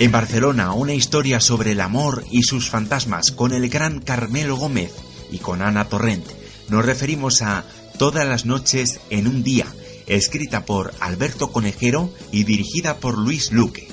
[0.00, 4.92] En Barcelona, una historia sobre el amor y sus fantasmas con el gran Carmelo Gómez
[5.32, 6.24] y con Ana Torrent.
[6.68, 7.64] Nos referimos a
[7.98, 9.66] Todas las noches en un día,
[10.08, 13.88] escrita por Alberto Conejero y dirigida por Luis Luque.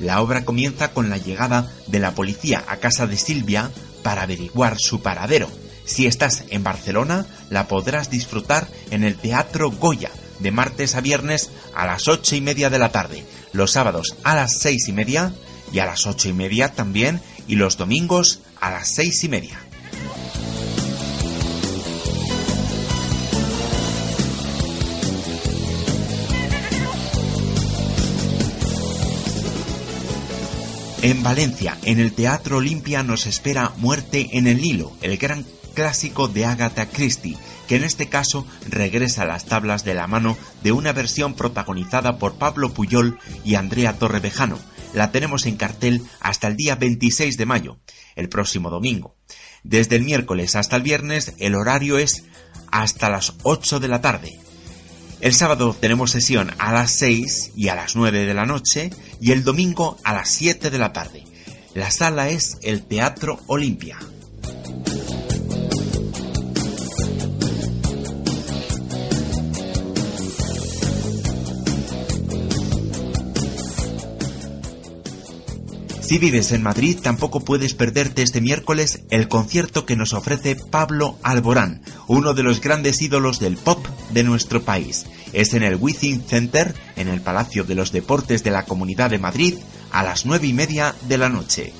[0.00, 3.70] La obra comienza con la llegada de la policía a casa de Silvia
[4.02, 5.48] para averiguar su paradero.
[5.84, 11.50] Si estás en Barcelona, la podrás disfrutar en el Teatro Goya, de martes a viernes
[11.74, 15.34] a las ocho y media de la tarde, los sábados a las seis y media
[15.72, 19.58] y a las ocho y media también, y los domingos a las seis y media.
[31.02, 36.28] En Valencia, en el Teatro Olimpia, nos espera Muerte en el Nilo, el gran clásico
[36.28, 40.72] de Agatha Christie, que en este caso regresa a las tablas de la mano de
[40.72, 44.58] una versión protagonizada por Pablo Puyol y Andrea Torrevejano.
[44.92, 47.78] La tenemos en cartel hasta el día 26 de mayo,
[48.14, 49.16] el próximo domingo.
[49.62, 52.24] Desde el miércoles hasta el viernes el horario es
[52.70, 54.38] hasta las 8 de la tarde.
[55.20, 58.90] El sábado tenemos sesión a las 6 y a las 9 de la noche
[59.20, 61.24] y el domingo a las 7 de la tarde.
[61.74, 63.98] La sala es el Teatro Olimpia.
[76.10, 81.16] Si vives en Madrid, tampoco puedes perderte este miércoles el concierto que nos ofrece Pablo
[81.22, 85.06] Alborán, uno de los grandes ídolos del pop de nuestro país.
[85.32, 89.20] Es en el Within Center, en el Palacio de los Deportes de la Comunidad de
[89.20, 89.54] Madrid,
[89.92, 91.72] a las nueve y media de la noche.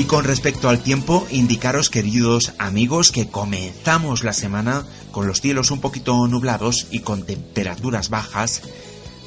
[0.00, 5.70] Y con respecto al tiempo, indicaros queridos amigos que comenzamos la semana con los cielos
[5.70, 8.62] un poquito nublados y con temperaturas bajas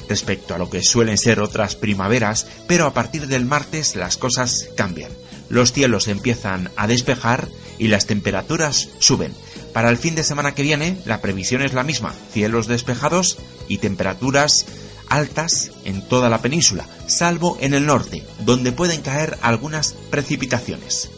[0.08, 4.66] respecto a lo que suelen ser otras primaveras, pero a partir del martes las cosas
[4.76, 5.12] cambian.
[5.48, 7.46] Los cielos empiezan a despejar
[7.78, 9.32] y las temperaturas suben.
[9.72, 13.78] Para el fin de semana que viene la previsión es la misma, cielos despejados y
[13.78, 14.66] temperaturas
[15.08, 21.10] altas en toda la península, salvo en el norte, donde pueden caer algunas precipitaciones.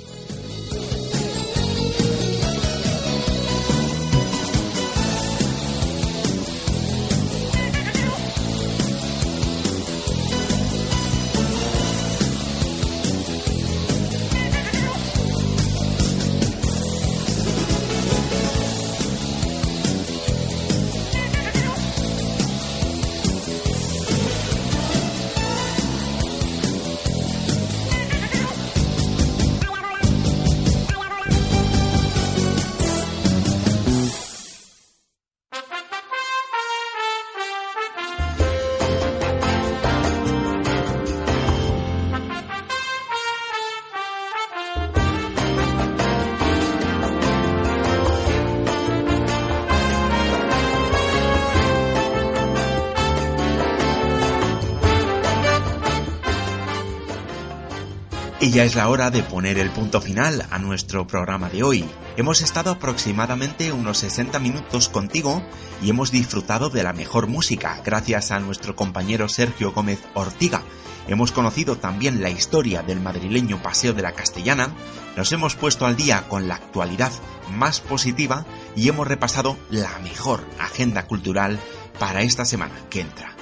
[58.57, 61.85] Ya es la hora de poner el punto final a nuestro programa de hoy.
[62.17, 65.43] Hemos estado aproximadamente unos 60 minutos contigo
[65.83, 70.63] y hemos disfrutado de la mejor música gracias a nuestro compañero Sergio Gómez Ortiga.
[71.07, 74.71] Hemos conocido también la historia del madrileño Paseo de la Castellana,
[75.19, 77.13] nos hemos puesto al día con la actualidad
[77.51, 81.61] más positiva y hemos repasado la mejor agenda cultural
[81.99, 83.37] para esta semana que entra.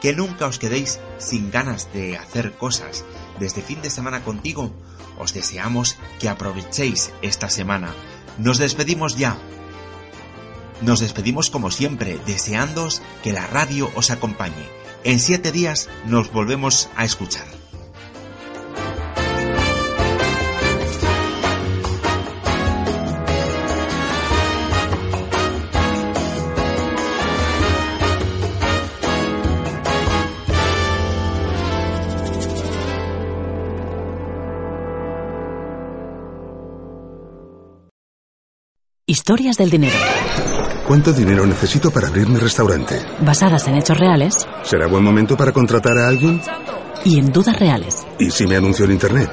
[0.00, 3.04] que nunca os quedéis sin ganas de hacer cosas.
[3.42, 4.70] Desde fin de semana contigo,
[5.18, 7.90] os deseamos que aprovechéis esta semana.
[8.38, 9.36] Nos despedimos ya.
[10.80, 14.70] Nos despedimos como siempre, deseándoos que la radio os acompañe.
[15.02, 17.65] En siete días nos volvemos a escuchar.
[39.18, 39.94] Historias del dinero.
[40.86, 43.00] ¿Cuánto dinero necesito para abrir mi restaurante?
[43.20, 46.38] Basadas en hechos reales ¿Será buen momento para contratar a alguien?
[47.02, 48.06] y en dudas reales.
[48.18, 49.30] ¿Y si me anuncio en Internet?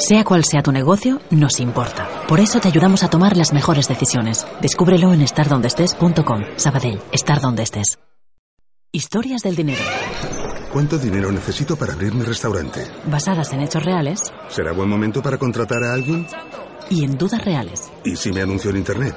[0.00, 2.08] Sea cual sea tu negocio, nos importa.
[2.26, 4.44] Por eso te ayudamos a tomar las mejores decisiones.
[4.60, 6.40] Descúbrelo en estardondestes.com.
[6.56, 7.96] Sabadell, estar donde estés.
[8.90, 9.82] Historias del dinero.
[10.72, 12.84] ¿Cuánto dinero necesito para abrir mi restaurante?
[13.06, 16.26] Basadas en hechos reales ¿Será buen momento para contratar a alguien?
[16.90, 17.90] Y en dudas reales.
[18.04, 19.14] ¿Y si me anuncio en Internet?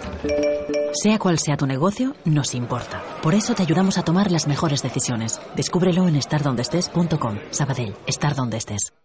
[0.93, 3.03] Sea cual sea tu negocio, nos importa.
[3.21, 5.41] Por eso te ayudamos a tomar las mejores decisiones.
[5.55, 7.39] Descúbrelo en estardondestes.com.
[7.51, 9.02] Sabadell, estar donde estés.